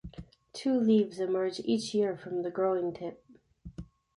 [0.51, 3.23] Two leaves emerge each year from the growing tip.